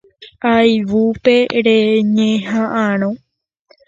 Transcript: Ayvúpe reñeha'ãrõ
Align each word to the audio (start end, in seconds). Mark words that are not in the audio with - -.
Ayvúpe 0.53 1.35
reñeha'ãrõ 1.65 3.09